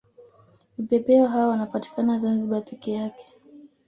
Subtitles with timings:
[0.77, 3.25] Vipepeo hao wanapatikana zanzibar peke yake